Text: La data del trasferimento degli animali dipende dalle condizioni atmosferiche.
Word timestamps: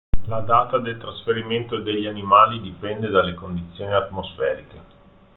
La 0.25 0.39
data 0.41 0.79
del 0.79 0.97
trasferimento 0.97 1.77
degli 1.77 2.07
animali 2.07 2.59
dipende 2.59 3.09
dalle 3.09 3.35
condizioni 3.35 3.93
atmosferiche. 3.93 4.81